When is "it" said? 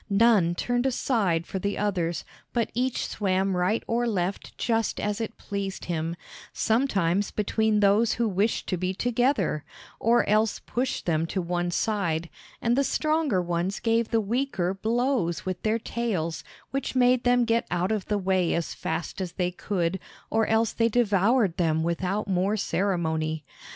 5.21-5.37